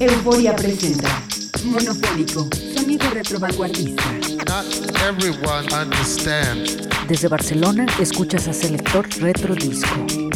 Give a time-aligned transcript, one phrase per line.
[0.00, 1.08] Euforia presenta
[1.64, 4.04] Monofónico, sonido retrovanguardista.
[4.46, 4.64] Not
[5.02, 6.76] everyone understands.
[7.08, 10.27] Desde Barcelona escuchas a Selector Retro Disco.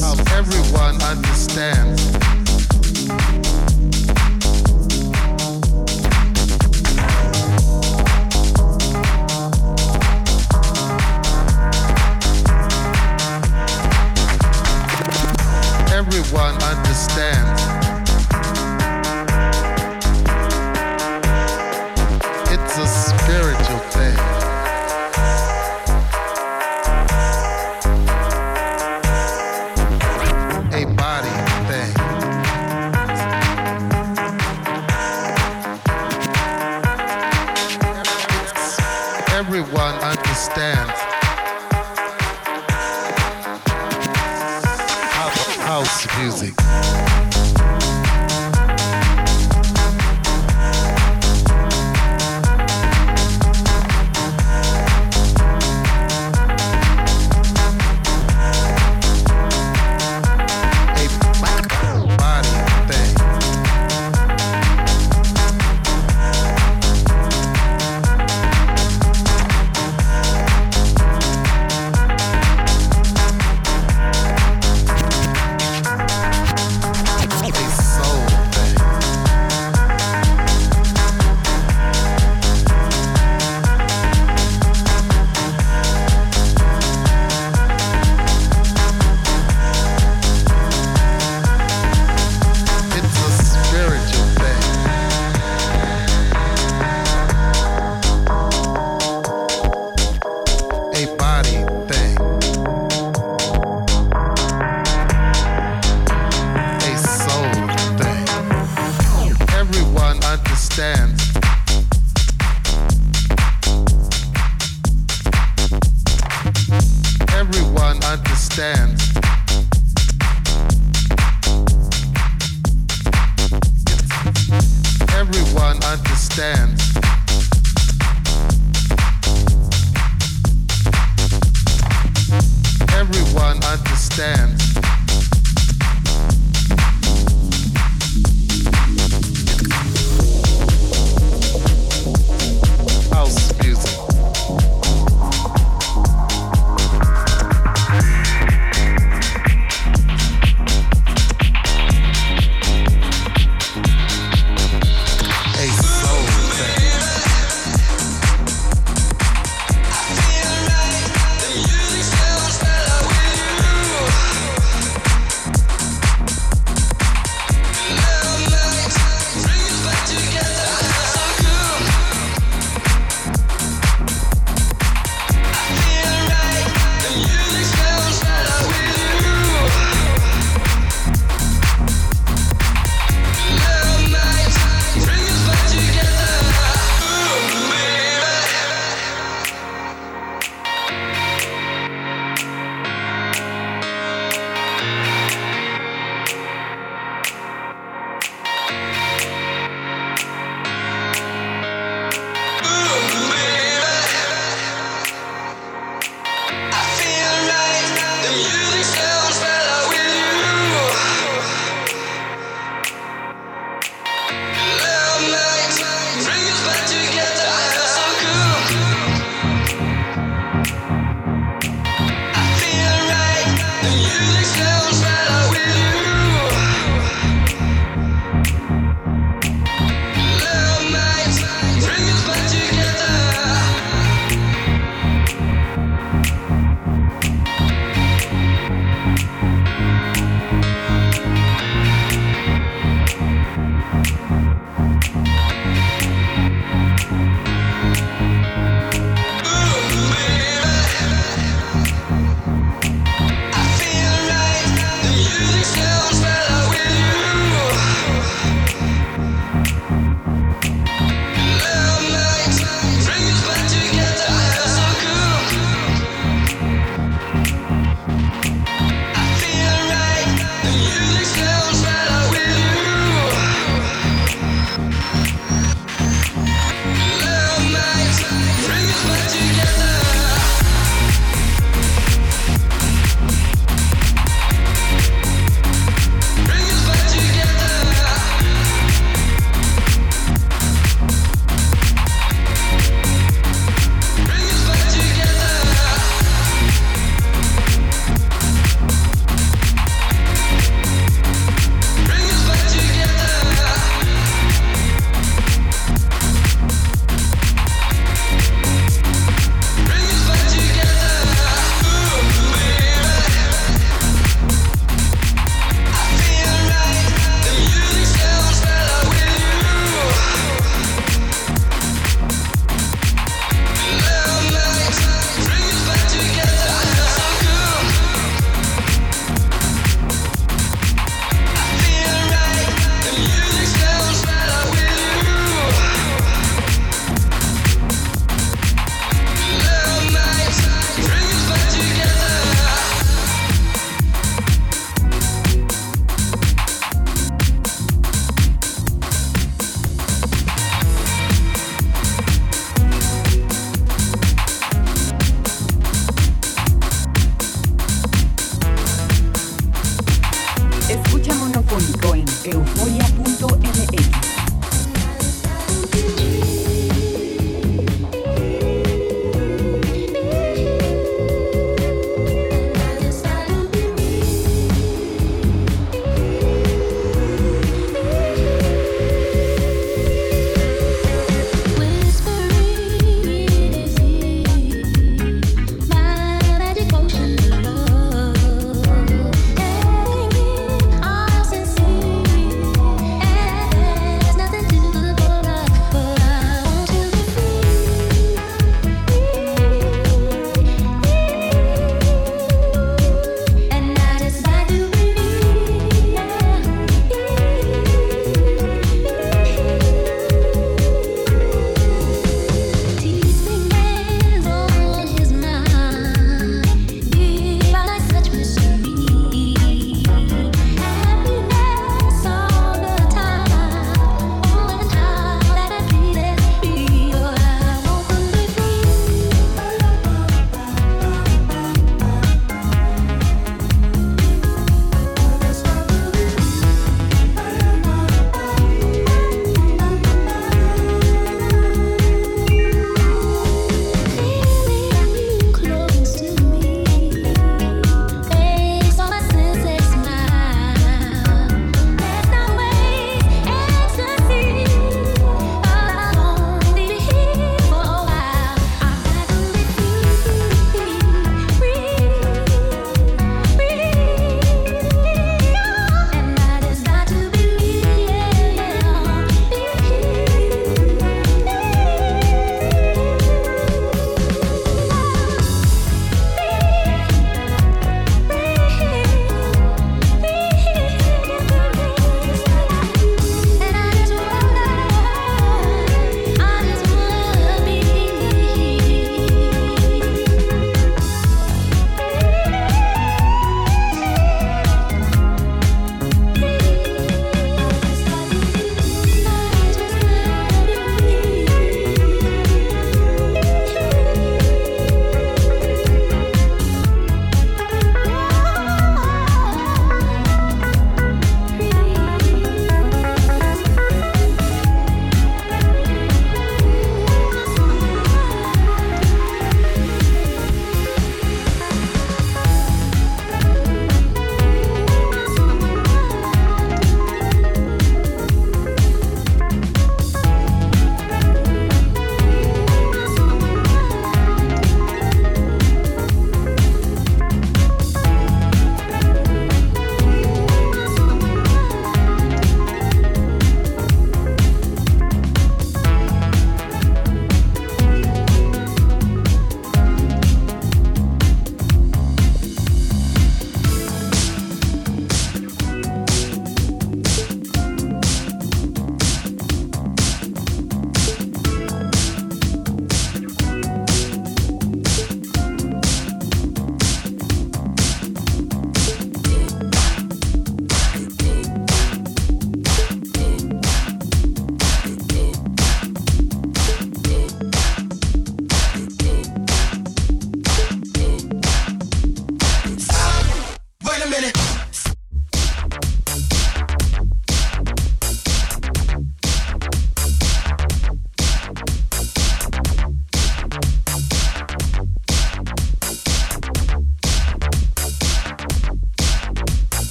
[0.00, 2.25] house everyone understands.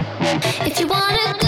[0.00, 1.47] If you wanna go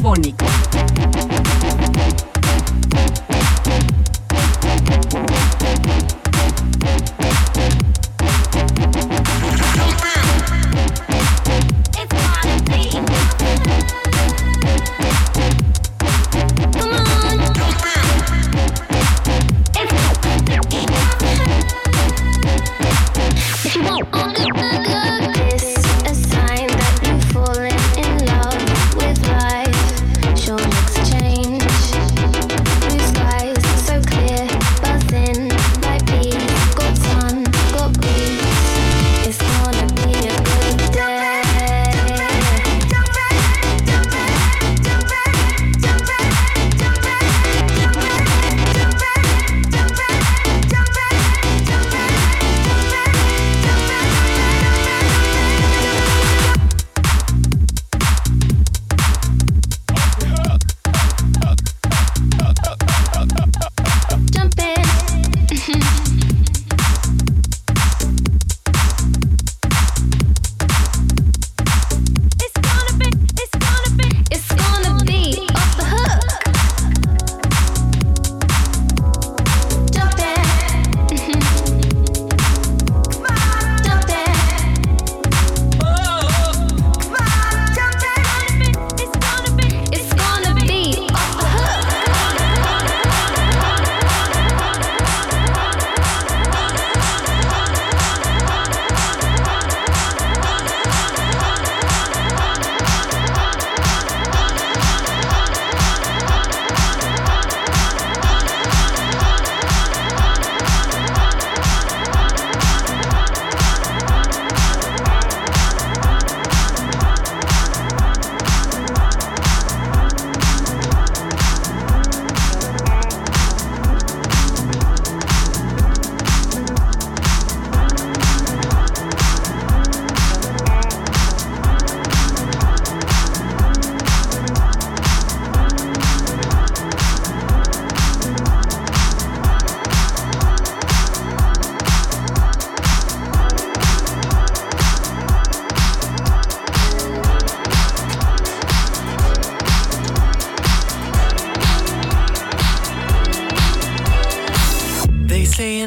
[0.00, 0.67] Fónico.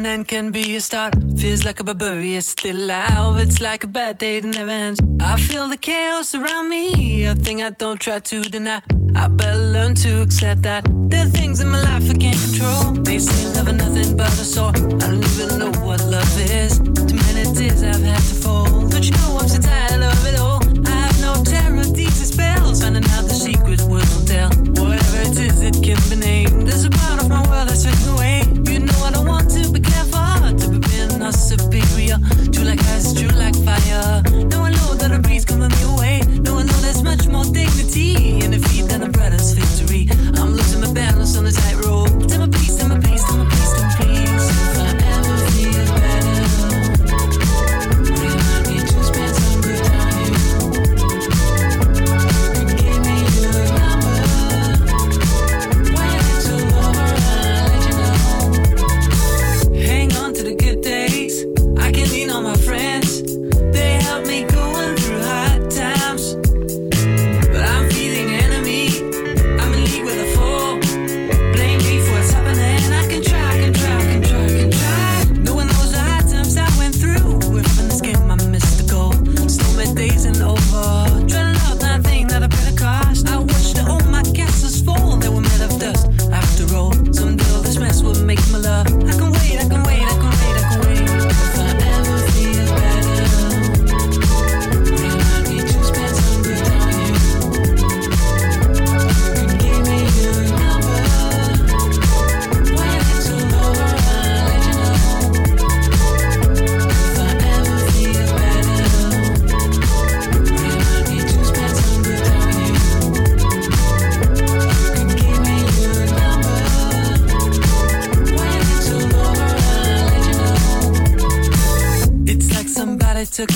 [0.04, 1.14] Can be a start.
[1.38, 3.38] Feels like a barbarian still alive.
[3.38, 5.00] It's like a bad day that never ends.
[5.20, 8.82] I feel the chaos around me, a thing I don't try to deny.
[9.16, 13.04] I better learn to accept that there are things in my life I can't control.
[13.04, 14.70] They say love is nothing but a sore.
[14.70, 16.80] I don't even know what love is.
[16.80, 18.41] Too many tears I've had to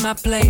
[0.06, 0.45] my place.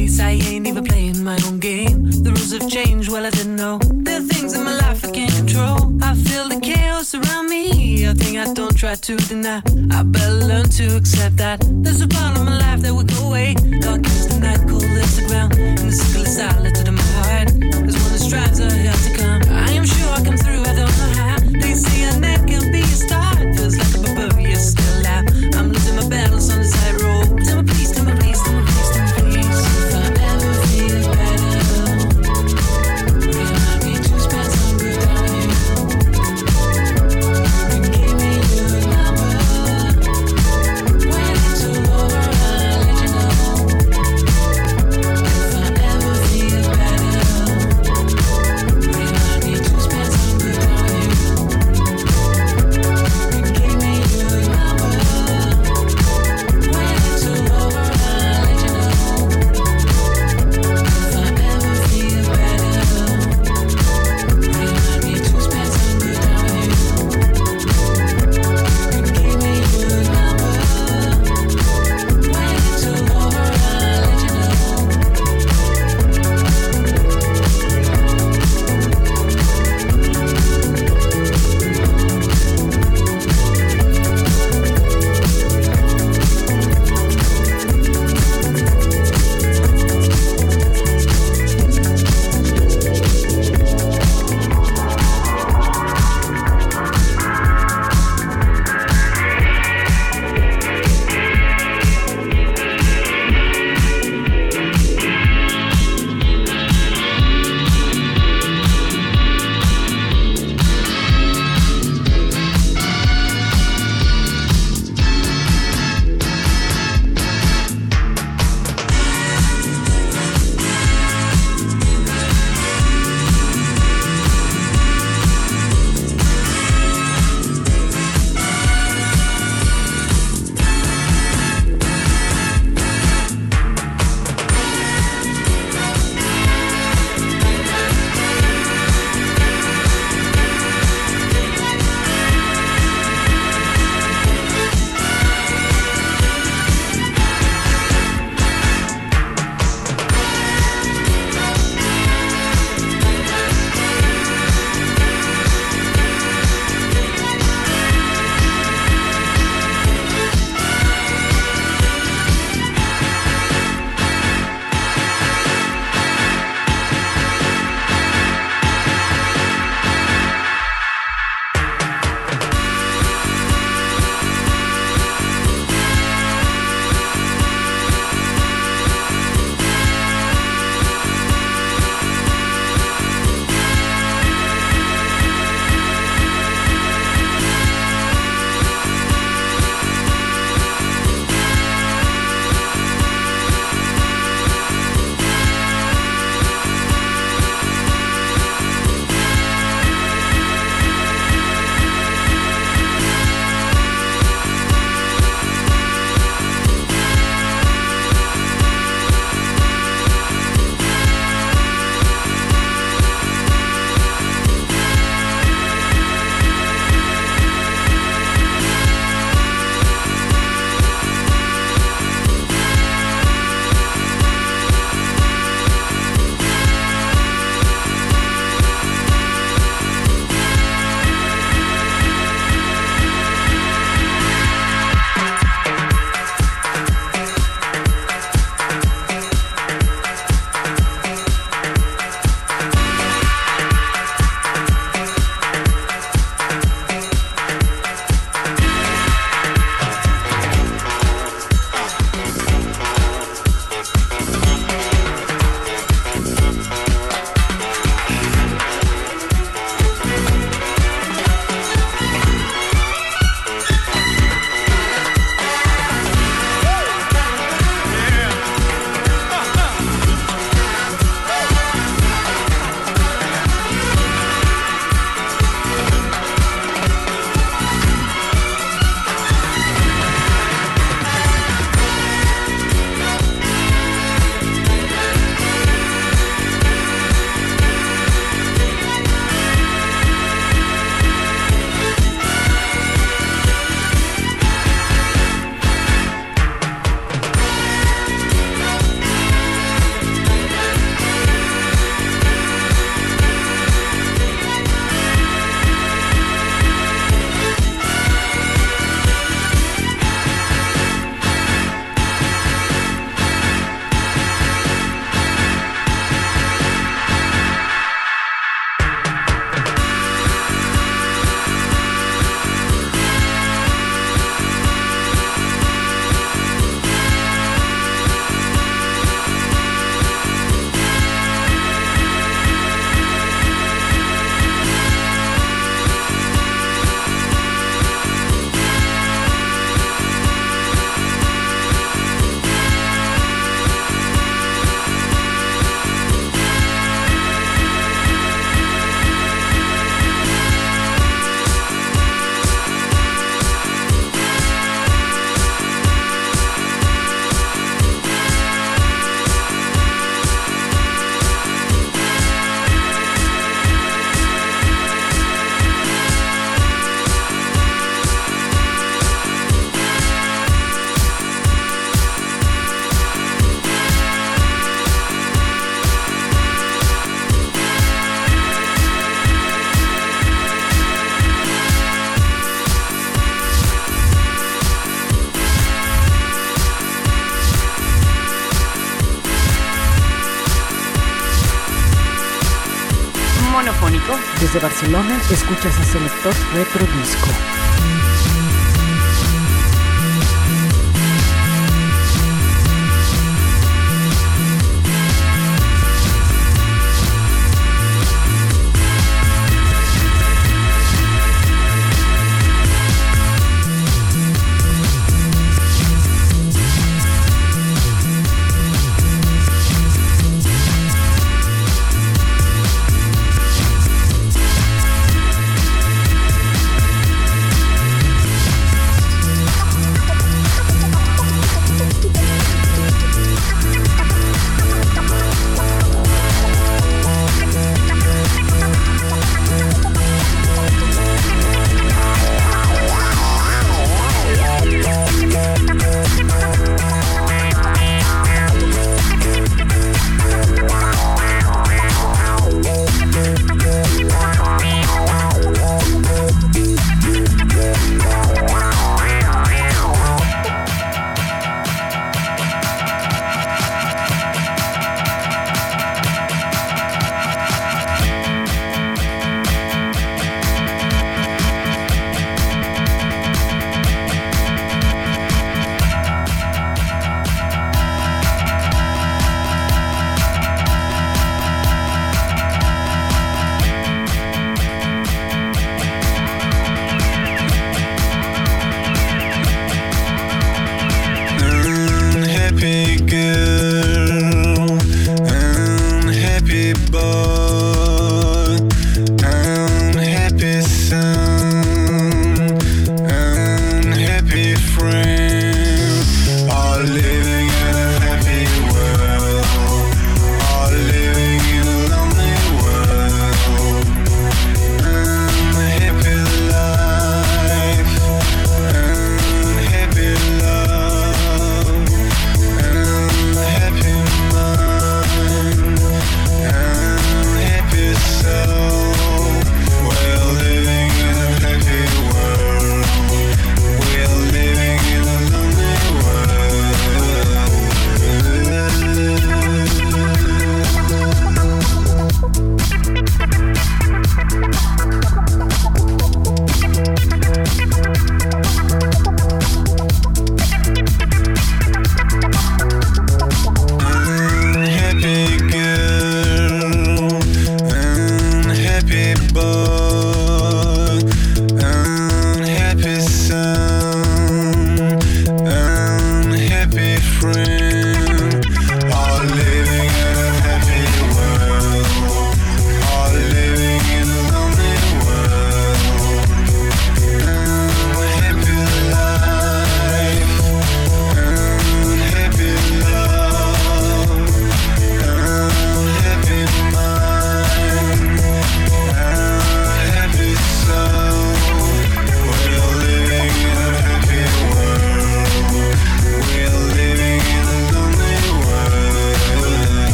[394.56, 397.28] Desde Barcelona escuchas a Selector Retro Disco.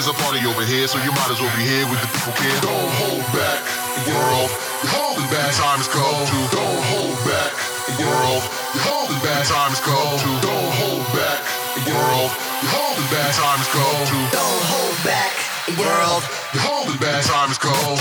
[0.00, 2.32] There's a party over here, so you might as well be here with the people
[2.32, 2.60] care.
[2.64, 3.60] Don't hold back.
[4.08, 4.48] World,
[4.80, 5.52] you're holding back.
[5.52, 6.24] Time is cold.
[6.56, 7.52] Don't hold back.
[8.00, 8.40] World,
[8.72, 9.44] you're holding back.
[9.44, 10.16] Time is cold.
[10.40, 11.44] Don't hold back.
[11.84, 12.32] World,
[12.64, 13.28] you're holding back.
[13.36, 14.08] Time is cold.
[14.24, 15.36] Don't hold back.
[15.76, 16.24] World,
[16.56, 17.20] you're holding back.
[17.28, 18.00] Time is cold.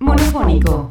[0.00, 0.88] Monofónico.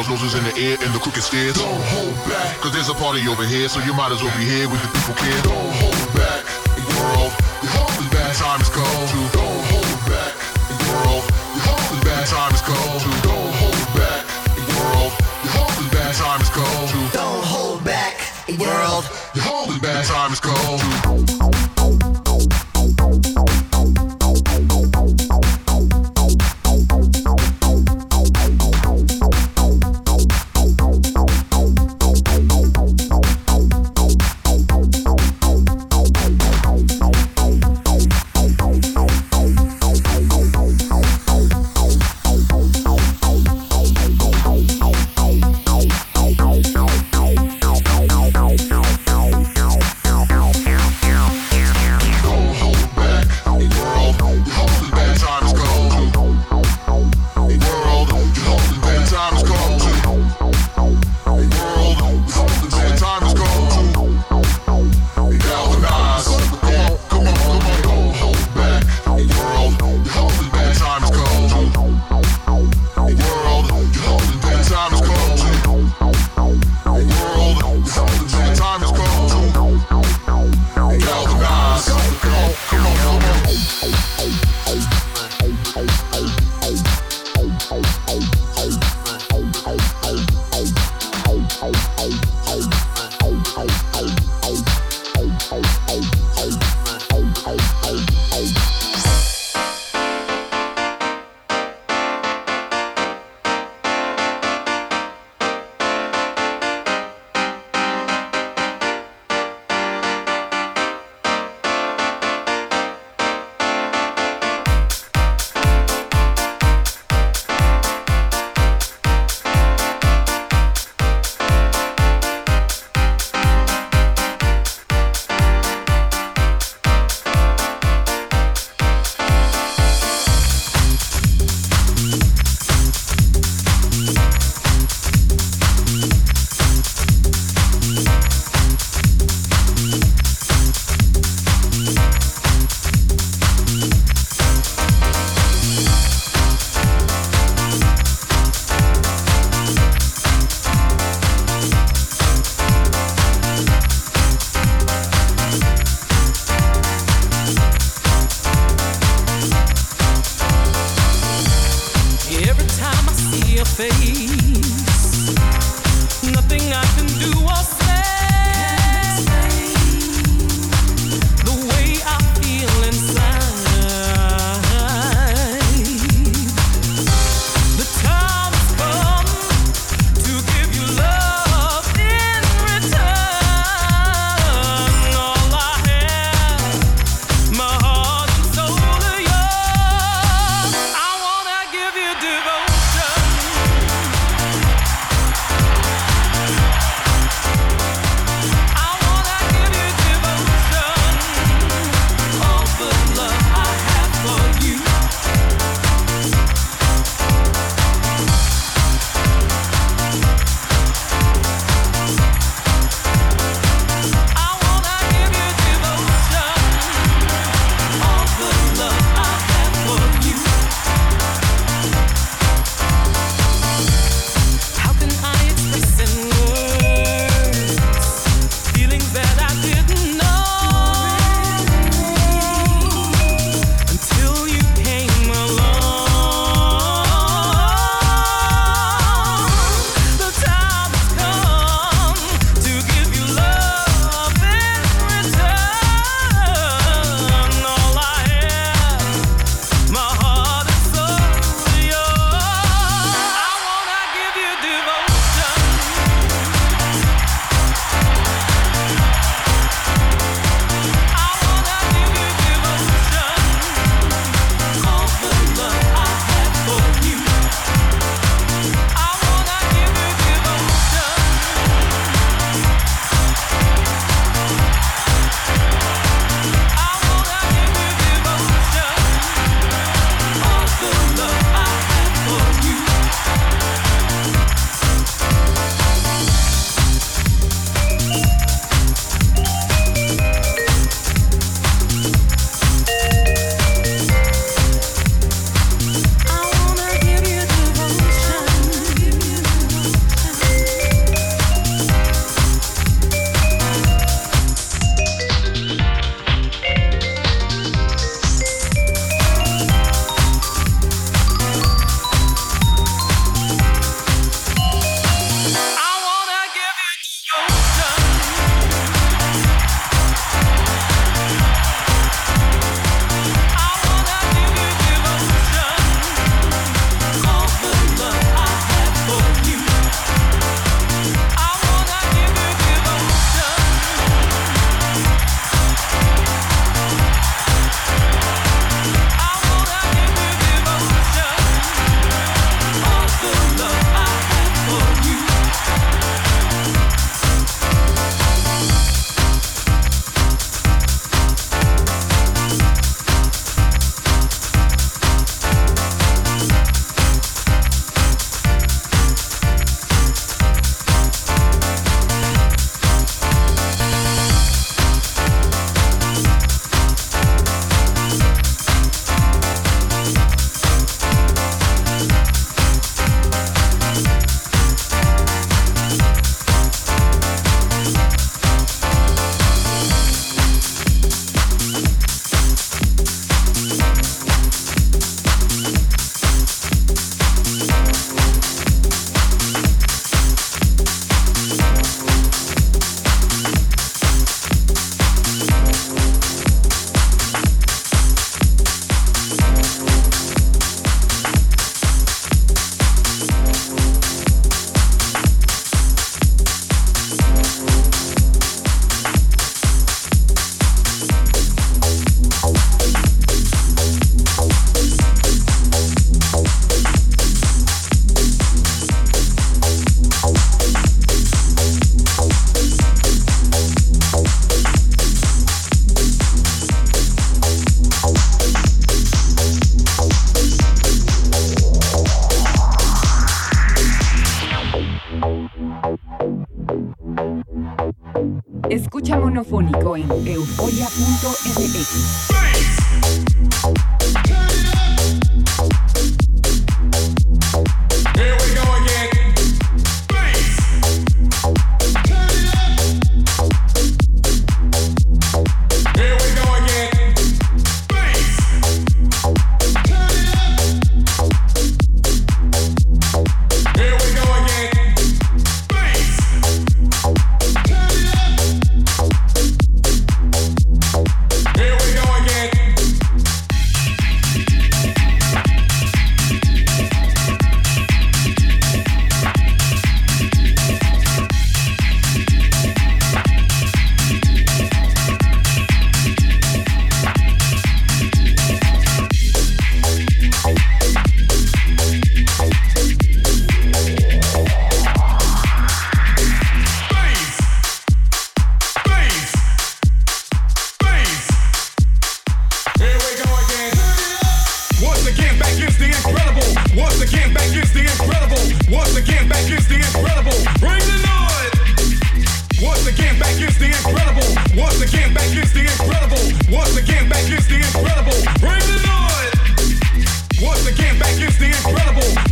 [0.00, 1.54] Those noses in the air and the crooked stairs.
[1.54, 2.56] Don't hold back.
[2.60, 4.88] Cause there's a party over here, so you might as well be here with the
[4.88, 5.42] people care.
[5.42, 5.79] Don't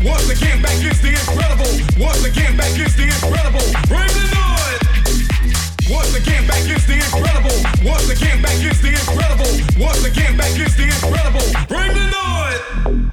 [0.05, 1.73] Once again, back is the incredible.
[1.99, 3.65] Once again, back is the incredible.
[3.89, 5.91] Bring the noise.
[5.91, 7.57] Once again, back is the incredible.
[7.83, 9.83] Once again, back is the incredible.
[9.83, 11.41] Once again, back is the incredible.
[11.69, 13.08] Bring the noise.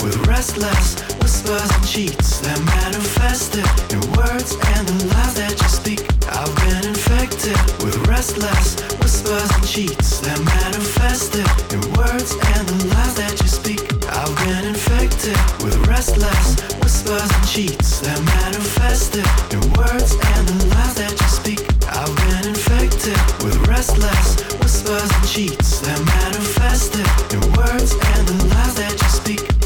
[0.00, 6.04] with restless cheats that manifested in words and the lies that you speak.
[6.30, 13.14] I've been infected with restless whispers and cheats that manifested in words and the lies
[13.18, 13.82] that you speak.
[14.06, 15.34] I've been infected
[15.66, 21.60] with restless whispers and cheats that manifested in words and the lies that you speak.
[21.90, 28.74] I've been infected with restless whispers and cheats that manifested in words and the lies
[28.78, 29.65] that you speak.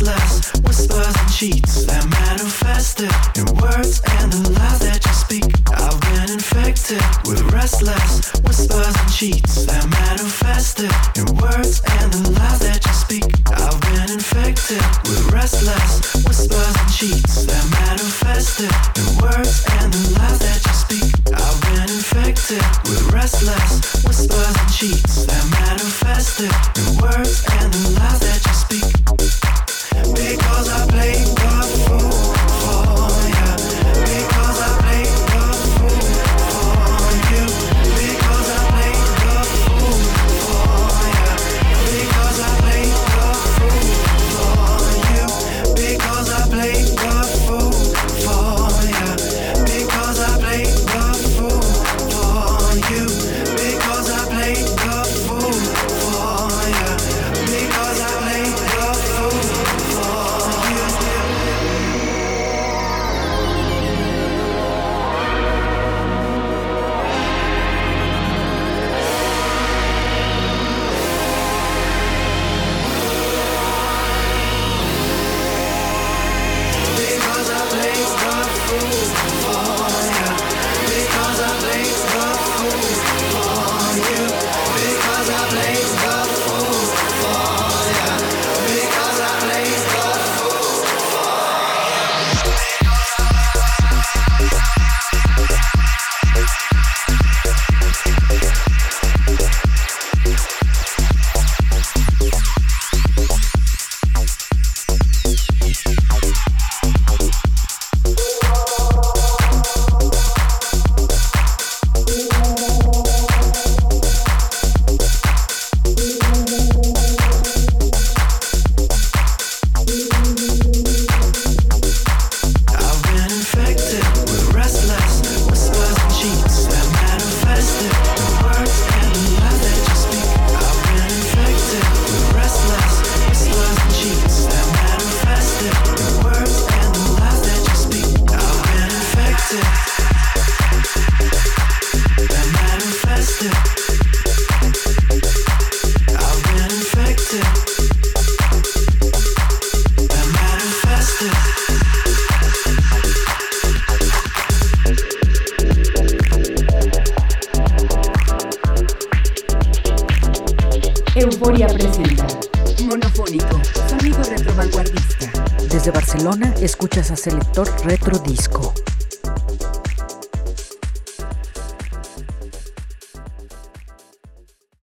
[0.00, 5.44] restless whispers and cheats that manifested in words and the lies that you speak.
[5.76, 12.60] I've been infected with restless whispers and cheats that manifested in words and the lies
[12.64, 13.28] that you speak.
[13.52, 20.38] I've been infected with restless whispers and cheats that manifested in words and the lies
[20.40, 21.12] that you speak.
[21.28, 26.79] I've been infected with restless whispers and cheats that manifested